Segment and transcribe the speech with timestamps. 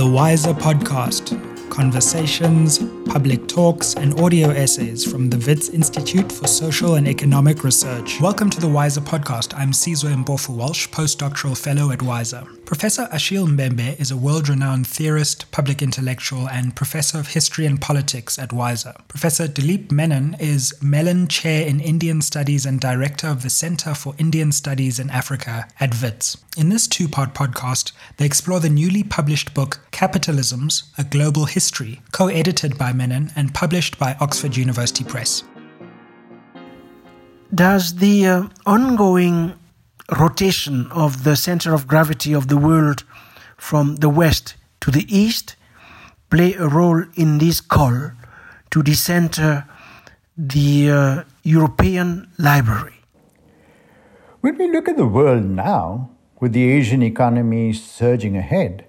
[0.00, 6.96] The Wiser Podcast conversations, public talks, and audio essays from the WITS Institute for Social
[6.96, 8.20] and Economic Research.
[8.20, 9.54] Welcome to the Wiser podcast.
[9.56, 12.44] I'm Sizwe Mpofu Walsh, postdoctoral fellow at Wiser.
[12.64, 17.80] Professor Achille Mbembe is a world renowned theorist, public intellectual, and professor of history and
[17.80, 18.94] politics at Wiser.
[19.08, 24.14] Professor Dilip Menon is Mellon Chair in Indian Studies and Director of the Center for
[24.18, 26.36] Indian Studies in Africa at WITS.
[26.56, 31.59] In this two part podcast, they explore the newly published book Capitalisms A Global History,
[32.12, 35.44] co edited by Menon and published by Oxford University Press.
[37.54, 39.54] Does the uh, ongoing
[40.18, 43.04] rotation of the center of gravity of the world
[43.56, 45.56] from the west to the east
[46.30, 48.12] play a role in this call
[48.70, 49.66] to decenter
[50.36, 52.94] the uh, European library?
[54.40, 58.86] When we look at the world now, with the Asian economy surging ahead,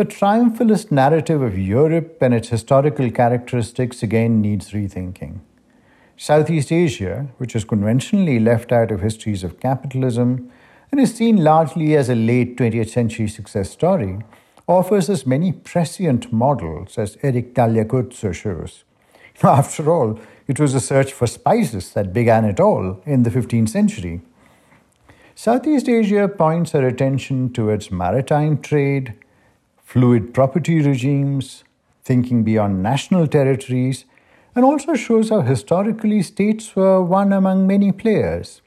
[0.00, 5.40] the triumphalist narrative of Europe and its historical characteristics again needs rethinking.
[6.16, 10.50] Southeast Asia, which is conventionally left out of histories of capitalism
[10.90, 14.20] and is seen largely as a late 20th century success story,
[14.66, 18.84] offers as many prescient models as Eric Tagliacozzo shows.
[19.42, 23.68] After all, it was a search for spices that began it all in the 15th
[23.68, 24.22] century.
[25.34, 29.12] Southeast Asia points our attention towards maritime trade,
[29.90, 31.64] fluid property regimes,
[32.04, 34.04] thinking beyond national territories,
[34.54, 38.62] and also shows how historically states were one among many players.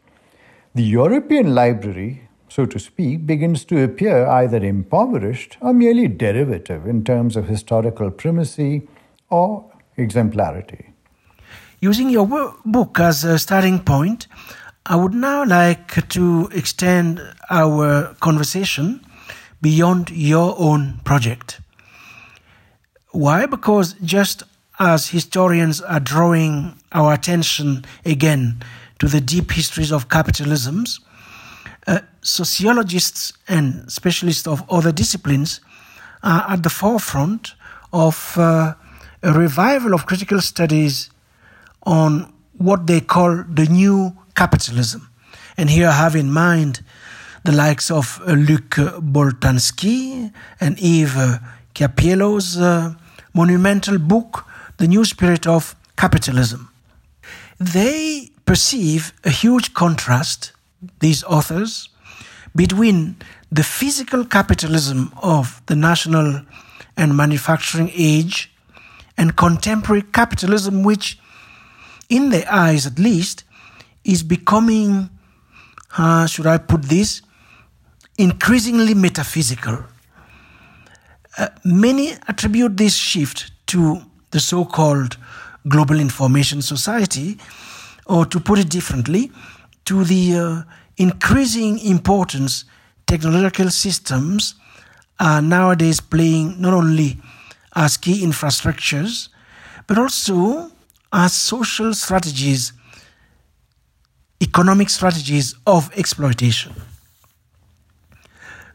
[0.75, 7.05] The European library, so to speak, begins to appear either impoverished or merely derivative in
[7.05, 8.85] terms of historical primacy
[9.29, 9.63] or
[9.95, 10.89] exemplarity.
[11.79, 12.27] Using your
[12.66, 14.27] book as a starting point,
[14.85, 18.99] I would now like to extend our conversation
[19.64, 21.61] beyond your own project.
[23.11, 23.45] Why?
[23.45, 24.44] Because just
[24.80, 28.61] as historians are drawing our attention again
[29.00, 31.00] to the deep histories of capitalisms,
[31.88, 35.62] uh, sociologists and specialists of other disciplines
[36.23, 37.53] are at the forefront
[37.91, 38.73] of uh,
[39.22, 41.09] a revival of critical studies
[41.84, 45.09] on what they call the new capitalism.
[45.57, 46.84] And here I have in mind
[47.43, 50.31] the likes of uh, Luc Boltanski
[50.61, 51.39] and Eve
[51.75, 52.93] Chiapello's uh,
[53.33, 54.45] monumental book,
[54.77, 56.69] The New Spirit of Capitalism.
[57.59, 60.53] They perceive a huge contrast,
[60.99, 61.89] these authors,
[62.55, 63.17] between
[63.51, 66.43] the physical capitalism of the national
[66.95, 68.51] and manufacturing age
[69.17, 71.19] and contemporary capitalism, which,
[72.09, 73.43] in their eyes at least,
[74.03, 75.09] is becoming,
[75.89, 77.21] how should I put this,
[78.18, 79.84] increasingly metaphysical.
[81.38, 84.01] Uh, many attribute this shift to
[84.31, 85.18] the so called
[85.68, 87.38] global information society,
[88.06, 89.31] or to put it differently,
[89.85, 90.62] to the uh,
[90.97, 92.66] increasing importance
[93.07, 94.56] technological systems
[95.19, 97.18] are nowadays playing not only
[97.75, 99.29] as key infrastructures,
[99.88, 100.72] but also
[101.12, 102.73] as social strategies,
[104.41, 106.73] economic strategies of exploitation.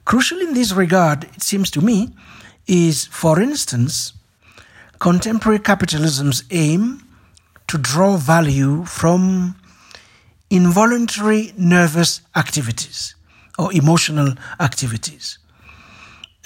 [0.09, 2.09] Crucial in this regard, it seems to me,
[2.67, 4.15] is, for instance,
[5.01, 7.05] contemporary capitalism's aim
[7.67, 9.55] to draw value from
[10.49, 13.17] involuntary nervous activities
[13.59, 15.37] or emotional activities,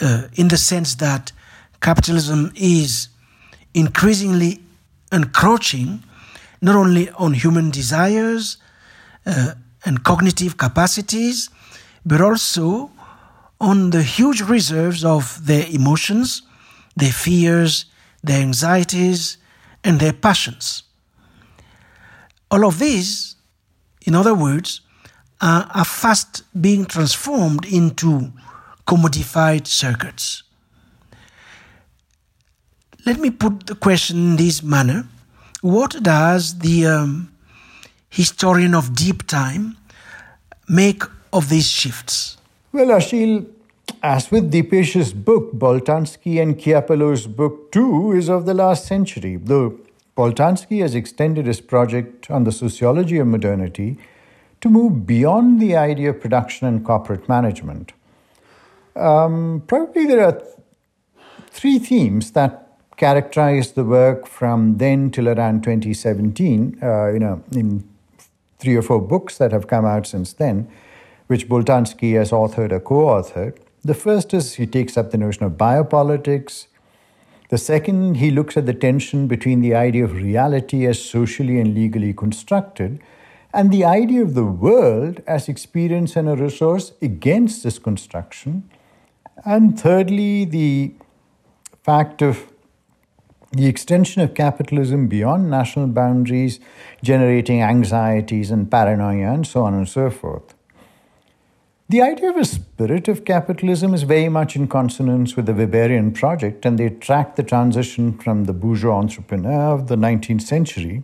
[0.00, 1.30] uh, in the sense that
[1.80, 3.10] capitalism is
[3.74, 4.60] increasingly
[5.12, 6.02] encroaching
[6.60, 8.56] not only on human desires
[9.24, 9.52] uh,
[9.84, 11.48] and cognitive capacities,
[12.04, 12.90] but also
[13.62, 16.42] on the huge reserves of their emotions,
[16.96, 17.86] their fears,
[18.22, 19.38] their anxieties,
[19.84, 20.82] and their passions.
[22.50, 23.36] All of these,
[24.04, 24.80] in other words,
[25.40, 28.32] are, are fast being transformed into
[28.84, 30.42] commodified circuits.
[33.06, 35.06] Let me put the question in this manner
[35.60, 37.32] What does the um,
[38.10, 39.76] historian of deep time
[40.68, 42.36] make of these shifts?
[42.74, 43.44] Well, Achille,
[44.02, 49.78] as with Dipesh's book, Boltanski and Chiapello's book too is of the last century, though
[50.16, 53.98] Boltanski has extended his project on the sociology of modernity
[54.62, 57.92] to move beyond the idea of production and corporate management.
[58.96, 60.44] Um, probably there are th-
[61.50, 67.86] three themes that characterize the work from then till around 2017, uh, you know, in
[68.58, 70.70] three or four books that have come out since then
[71.32, 73.56] which Boltanski has authored or co authored.
[73.82, 76.66] The first is he takes up the notion of biopolitics.
[77.48, 81.74] The second, he looks at the tension between the idea of reality as socially and
[81.74, 83.00] legally constructed
[83.54, 88.70] and the idea of the world as experience and a resource against this construction.
[89.44, 90.94] And thirdly, the
[91.82, 92.46] fact of
[93.52, 96.60] the extension of capitalism beyond national boundaries,
[97.02, 100.54] generating anxieties and paranoia, and so on and so forth.
[101.92, 106.14] The idea of a spirit of capitalism is very much in consonance with the Weberian
[106.14, 111.02] project, and they track the transition from the bourgeois entrepreneur of the 19th century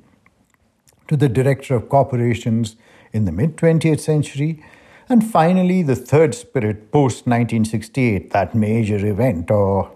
[1.06, 2.76] to the director of corporations
[3.12, 4.64] in the mid 20th century,
[5.10, 9.90] and finally the third spirit post 1968, that major event or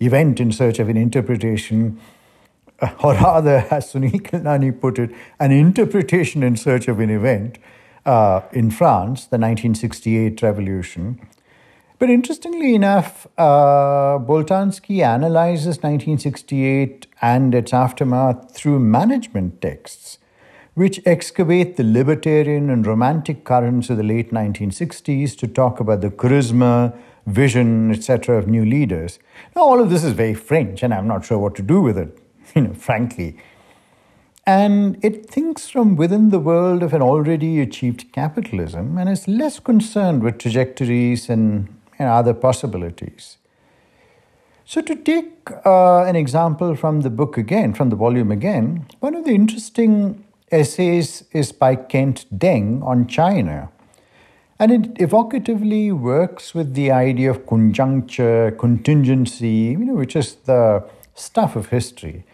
[0.00, 2.00] event in search of an interpretation,
[3.04, 7.58] or rather, as Sunil Khilnani put it, an interpretation in search of an event
[8.06, 11.20] uh, in France, the 1968 revolution.
[11.98, 14.18] But interestingly enough, uh,
[15.02, 20.18] analyzes 1968 and its aftermath through management texts,
[20.74, 26.10] which excavate the libertarian and romantic currents of the late 1960s to talk about the
[26.10, 26.94] charisma,
[27.26, 29.18] vision, etc., of new leaders.
[29.54, 31.96] Now, all of this is very French, and I'm not sure what to do with
[31.96, 32.18] it,
[32.54, 33.36] you know, frankly.
[34.46, 39.58] And it thinks from within the world of an already achieved capitalism and is less
[39.58, 41.68] concerned with trajectories and
[41.98, 43.38] you know, other possibilities.
[44.66, 49.14] So, to take uh, an example from the book again, from the volume again, one
[49.14, 53.70] of the interesting essays is by Kent Deng on China.
[54.58, 60.84] And it evocatively works with the idea of conjuncture, contingency, you know, which is the
[61.14, 62.24] stuff of history.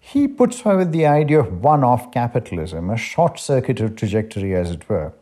[0.00, 4.88] He puts forward the idea of one off capitalism, a short circuited trajectory, as it
[4.88, 5.12] were.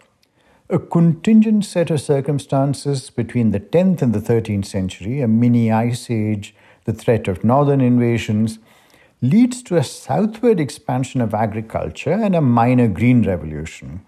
[0.71, 6.11] A contingent set of circumstances between the 10th and the 13th century, a mini ice
[6.11, 6.55] age,
[6.85, 8.61] the threat of northern invasions,
[9.21, 14.01] leads to a southward expansion of agriculture and a minor green revolution.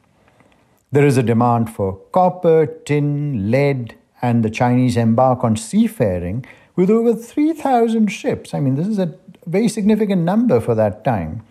[0.92, 6.44] There is a demand for copper, tin, lead, and the Chinese embark on seafaring
[6.76, 8.54] with over 3,000 ships.
[8.54, 9.14] I mean, this is a
[9.46, 11.42] very significant number for that time.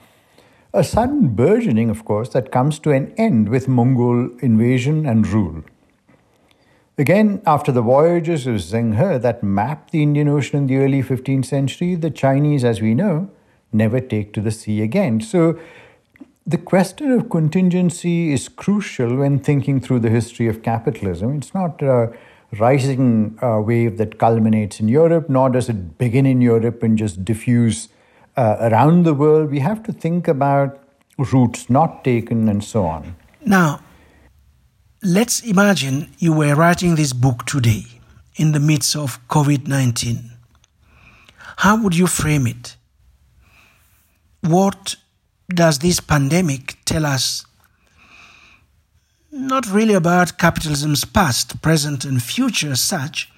[0.74, 5.64] A sudden burgeoning, of course, that comes to an end with Mongol invasion and rule.
[6.98, 11.02] Again, after the voyages of Zheng He that mapped the Indian Ocean in the early
[11.02, 13.30] 15th century, the Chinese, as we know,
[13.72, 15.22] never take to the sea again.
[15.22, 15.58] So
[16.46, 21.38] the question of contingency is crucial when thinking through the history of capitalism.
[21.38, 22.12] It's not a
[22.58, 27.24] rising uh, wave that culminates in Europe, nor does it begin in Europe and just
[27.24, 27.90] diffuse
[28.36, 29.52] uh, around the world.
[29.52, 30.82] We have to think about
[31.18, 33.16] routes not taken and so on.
[33.46, 33.82] Now,
[35.04, 37.86] let's imagine you were writing this book today
[38.36, 40.32] in the midst of COVID 19.
[41.58, 42.78] How would you frame it?
[44.42, 44.96] What
[45.50, 47.46] does this pandemic tell us?
[49.32, 53.32] Not really about capitalism's past, present, and future as such,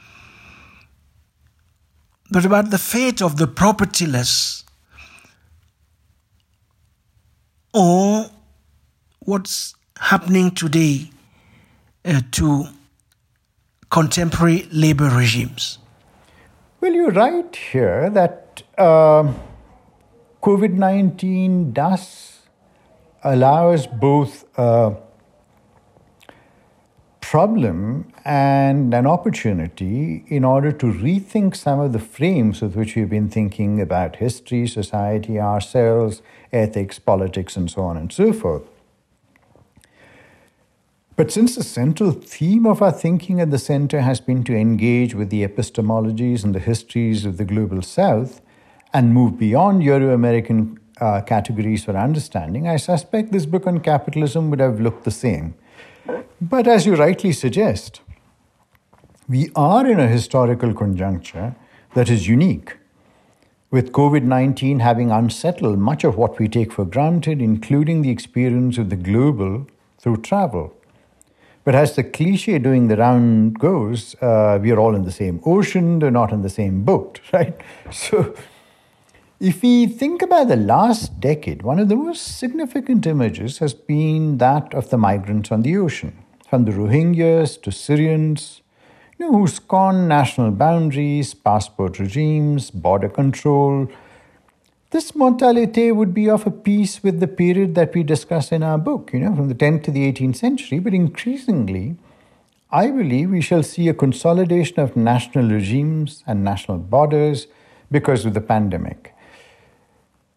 [2.31, 4.63] but about the fate of the propertyless
[7.73, 8.29] or
[9.19, 11.09] what's happening today
[12.05, 12.65] uh, to
[13.89, 15.77] contemporary labor regimes.
[16.79, 18.63] Well, you write here that.
[18.77, 19.33] Uh
[20.41, 22.39] COVID 19 does
[23.23, 24.95] allow us both a
[27.31, 33.09] problem and an opportunity in order to rethink some of the frames with which we've
[33.09, 36.21] been thinking about history, society, ourselves,
[36.51, 38.63] ethics, politics, and so on and so forth.
[41.15, 45.15] But since the central theme of our thinking at the center has been to engage
[45.15, 48.41] with the epistemologies and the histories of the global south,
[48.93, 54.49] and move beyond Euro American uh, categories for understanding, I suspect this book on capitalism
[54.49, 55.55] would have looked the same.
[56.39, 58.01] But as you rightly suggest,
[59.29, 61.55] we are in a historical conjuncture
[61.93, 62.77] that is unique,
[63.69, 68.77] with COVID 19 having unsettled much of what we take for granted, including the experience
[68.77, 69.67] of the global
[69.99, 70.73] through travel.
[71.63, 75.39] But as the cliche doing the round goes, uh, we are all in the same
[75.45, 77.59] ocean, they're not in the same boat, right?
[77.91, 78.33] So
[79.41, 84.37] if we think about the last decade, one of the most significant images has been
[84.37, 86.15] that of the migrants on the ocean,
[86.47, 88.61] from the Rohingyas to Syrians,
[89.17, 93.87] you know, who scorn national boundaries, passport regimes, border control.
[94.91, 98.77] This mortality would be of a piece with the period that we discuss in our
[98.77, 101.95] book, you know, from the 10th to the 18th century, but increasingly,
[102.71, 107.47] I believe we shall see a consolidation of national regimes and national borders
[107.89, 109.15] because of the pandemic.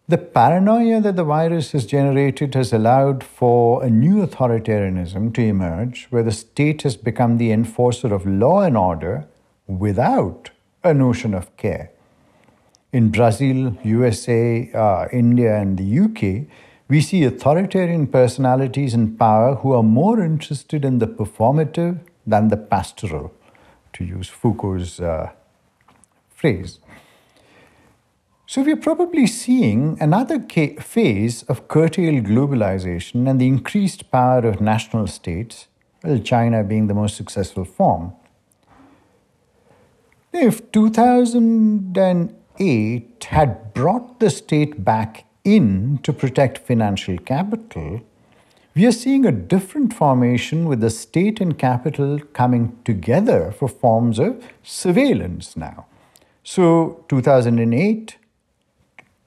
[0.07, 6.05] The paranoia that the virus has generated has allowed for a new authoritarianism to emerge
[6.11, 9.25] where the state has become the enforcer of law and order
[9.65, 10.51] without
[10.83, 11.89] a notion of care.
[12.93, 16.47] In Brazil, USA, uh, India, and the UK,
[16.87, 22.57] we see authoritarian personalities in power who are more interested in the performative than the
[22.57, 23.33] pastoral,
[23.93, 25.31] to use Foucault's uh,
[26.35, 26.77] phrase.
[28.47, 35.07] So we're probably seeing another phase of curtailed globalization and the increased power of national
[35.07, 35.67] states,
[36.03, 38.13] well, China being the most successful form.
[40.31, 48.01] If 2008 had brought the state back in to protect financial capital,
[48.75, 54.19] we are seeing a different formation with the state and capital coming together for forms
[54.19, 55.87] of surveillance now.
[56.43, 58.17] So, 2008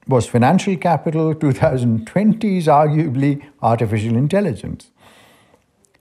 [0.09, 4.89] was financial capital, 2020 is arguably artificial intelligence.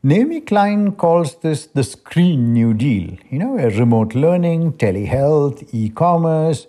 [0.02, 6.66] Naomi Klein calls this the screen new deal, you know, remote learning, telehealth, e commerce,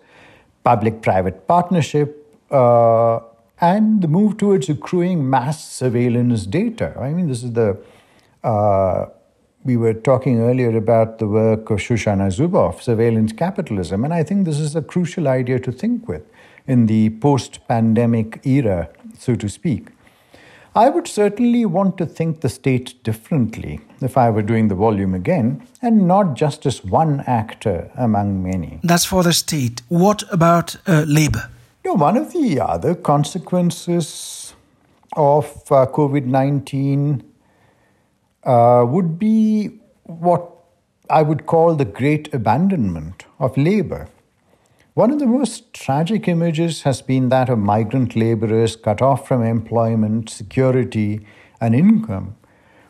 [0.63, 3.19] public private partnership, uh,
[3.61, 6.93] and the move towards accruing mass surveillance data.
[6.99, 7.77] I mean, this is the.
[8.43, 9.05] Uh,
[9.65, 14.45] we were talking earlier about the work of Shoshana Zuboff, surveillance capitalism, and I think
[14.45, 16.23] this is a crucial idea to think with
[16.67, 19.89] in the post pandemic era, so to speak.
[20.75, 25.13] I would certainly want to think the state differently if I were doing the volume
[25.13, 28.79] again, and not just as one actor among many.
[28.83, 29.81] That's for the state.
[29.89, 31.49] What about uh, labor?
[31.83, 34.53] You know, one of the other consequences
[35.13, 37.23] of uh, COVID 19
[38.43, 40.49] uh, would be what
[41.09, 44.07] I would call the great abandonment of labor.
[44.99, 49.41] One of the most tragic images has been that of migrant laborers cut off from
[49.41, 51.25] employment, security,
[51.61, 52.35] and income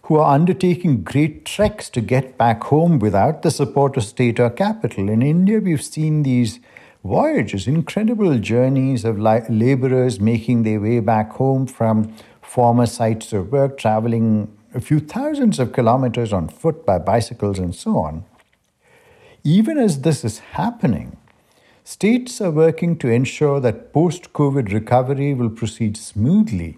[0.06, 4.50] who are undertaking great treks to get back home without the support of state or
[4.50, 5.08] capital.
[5.08, 6.60] In India, we've seen these
[7.04, 12.12] voyages, incredible journeys of laborers making their way back home from
[12.42, 17.76] former sites of work, traveling a few thousands of kilometers on foot, by bicycles, and
[17.76, 18.26] so on.
[19.44, 21.16] Even as this is happening,
[21.92, 26.78] states are working to ensure that post COVID recovery will proceed smoothly.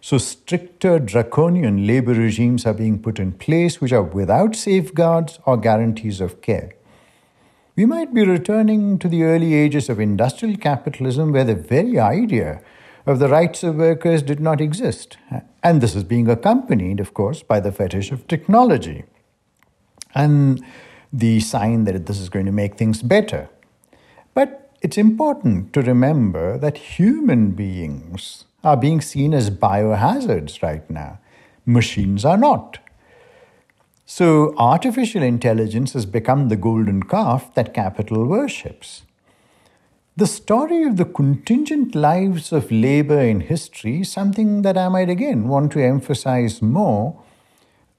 [0.00, 5.56] So, stricter draconian labor regimes are being put in place, which are without safeguards or
[5.56, 6.72] guarantees of care
[7.80, 12.60] we might be returning to the early ages of industrial capitalism where the very idea
[13.06, 15.16] of the rights of workers did not exist.
[15.62, 19.04] And this is being accompanied, of course, by the fetish of technology
[20.14, 20.62] and
[21.10, 23.48] the sign that this is going to make things better.
[24.82, 31.18] It's important to remember that human beings are being seen as biohazards right now.
[31.66, 32.78] Machines are not.
[34.06, 39.02] So, artificial intelligence has become the golden calf that capital worships.
[40.16, 45.10] The story of the contingent lives of labor in history is something that I might
[45.10, 47.22] again want to emphasize more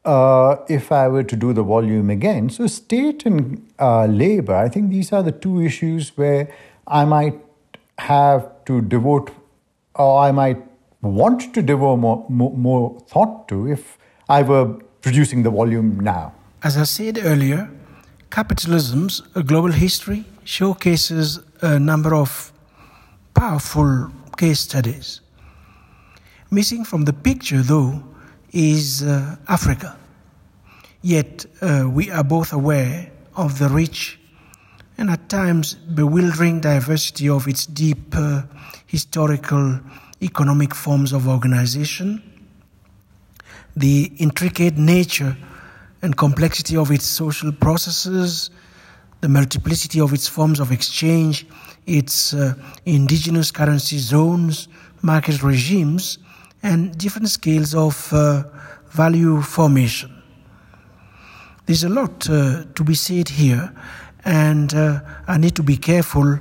[0.04, 2.50] uh, if I were to do the volume again.
[2.50, 6.54] So, state and uh, labor, I think these are the two issues where
[6.88, 7.40] I might
[7.98, 9.32] have to devote,
[9.96, 10.62] or I might
[11.02, 13.98] want to devote more, more, more thought to if
[14.30, 16.34] I were producing the volume now.
[16.64, 17.70] As I said earlier,
[18.30, 22.52] capitalism's global history showcases a number of
[23.34, 25.22] powerful case studies.
[26.50, 28.04] Missing from the picture, though,
[28.52, 29.98] is uh, Africa.
[31.02, 34.20] Yet uh, we are both aware of the rich
[34.98, 38.14] and at times bewildering diversity of its deep
[38.86, 39.80] historical
[40.22, 42.22] economic forms of organization
[43.76, 45.36] the intricate nature
[46.02, 48.50] and complexity of its social processes,
[49.22, 51.46] the multiplicity of its forms of exchange,
[51.86, 52.54] its uh,
[52.86, 54.68] indigenous currency zones,
[55.02, 56.18] market regimes,
[56.64, 58.44] and different scales of uh,
[58.90, 60.12] value formation.
[61.66, 63.72] There's a lot uh, to be said here,
[64.26, 66.40] and uh, I need to be careful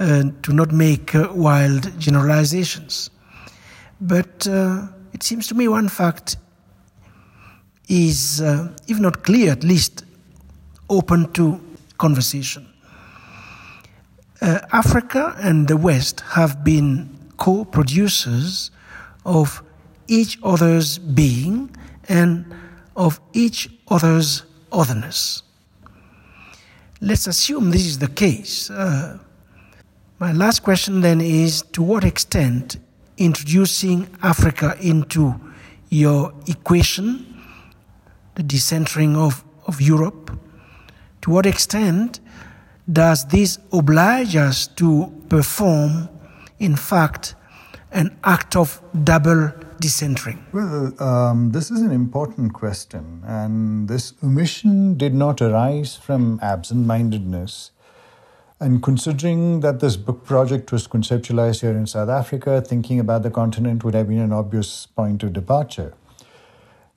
[0.00, 3.10] uh, to not make uh, wild generalizations.
[4.00, 4.46] But
[5.12, 6.36] it seems to me one fact
[7.88, 10.04] is, uh, if not clear, at least
[10.88, 11.60] open to
[11.96, 12.66] conversation.
[14.40, 18.70] Uh, Africa and the West have been co producers
[19.24, 19.62] of
[20.06, 21.74] each other's being
[22.08, 22.54] and
[22.94, 25.42] of each other's otherness.
[27.00, 28.70] Let's assume this is the case.
[28.70, 29.18] Uh,
[30.18, 32.76] my last question then is to what extent
[33.16, 35.40] introducing Africa into
[35.90, 37.24] your equation,
[38.34, 40.36] the decentering of, of Europe,
[41.22, 42.18] to what extent
[42.92, 46.08] does this oblige us to perform,
[46.58, 47.36] in fact,
[47.92, 50.38] an act of double decentering?
[50.52, 56.86] Well, um, this is an important question, and this omission did not arise from absent
[56.86, 57.70] mindedness.
[58.60, 63.30] And considering that this book project was conceptualized here in South Africa, thinking about the
[63.30, 65.94] continent would have been an obvious point of departure.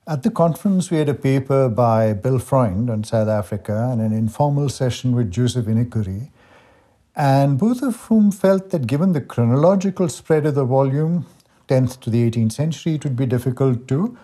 [0.04, 4.12] At the conference, we had a paper by Bill Freund on South Africa and an
[4.12, 6.30] informal session with Joseph Inikori,
[7.14, 11.26] and both of whom felt that given the chronological spread of the volume,
[11.72, 14.16] 10th to the 18th century, it would be difficult to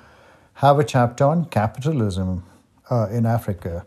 [0.55, 2.43] have a chapter on capitalism
[2.91, 3.87] uh, in Africa.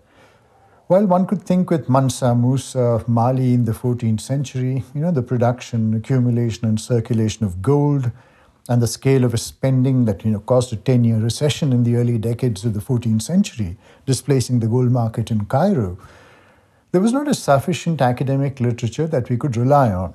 [0.88, 5.12] While one could think with Mansa Musa, of Mali in the 14th century, you know,
[5.12, 8.12] the production, accumulation, and circulation of gold,
[8.68, 12.18] and the scale of spending that you know caused a 10-year recession in the early
[12.18, 15.98] decades of the 14th century, displacing the gold market in Cairo,
[16.92, 20.14] there was not a sufficient academic literature that we could rely on.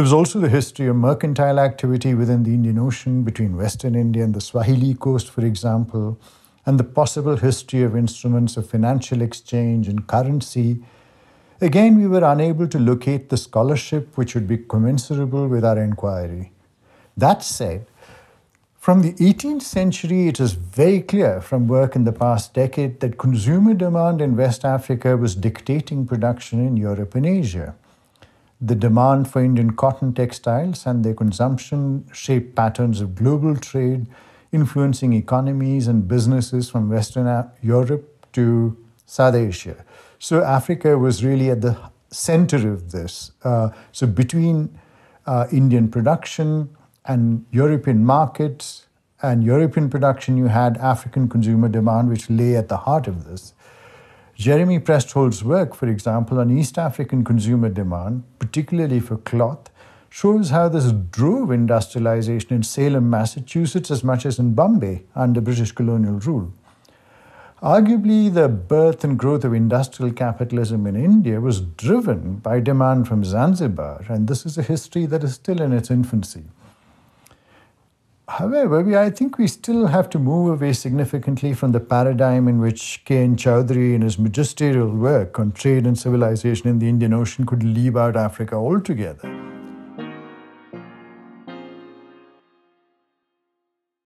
[0.00, 4.24] There was also the history of mercantile activity within the Indian Ocean between Western India
[4.24, 6.18] and the Swahili coast, for example,
[6.64, 10.82] and the possible history of instruments of financial exchange and currency.
[11.60, 16.50] Again, we were unable to locate the scholarship which would be commensurable with our inquiry.
[17.14, 17.84] That said,
[18.78, 23.18] from the 18th century, it is very clear from work in the past decade that
[23.18, 27.74] consumer demand in West Africa was dictating production in Europe and Asia.
[28.60, 34.06] The demand for Indian cotton textiles and their consumption shaped patterns of global trade,
[34.52, 38.76] influencing economies and businesses from Western Europe to
[39.06, 39.84] South Asia.
[40.18, 41.78] So Africa was really at the
[42.10, 43.32] center of this.
[43.42, 44.78] Uh, so between
[45.26, 46.68] uh, Indian production,
[47.04, 48.86] and European markets
[49.22, 53.52] and European production, you had African consumer demand, which lay at the heart of this.
[54.40, 59.68] Jeremy Prestholdt's work, for example, on East African consumer demand, particularly for cloth,
[60.08, 65.72] shows how this drove industrialization in Salem, Massachusetts, as much as in Bombay under British
[65.72, 66.54] colonial rule.
[67.62, 73.22] Arguably, the birth and growth of industrial capitalism in India was driven by demand from
[73.22, 76.44] Zanzibar, and this is a history that is still in its infancy.
[78.38, 82.60] However, we, I think we still have to move away significantly from the paradigm in
[82.60, 83.34] which K.N.
[83.34, 87.96] Chaudhuri, in his magisterial work on trade and civilization in the Indian Ocean, could leave
[87.96, 89.28] out Africa altogether.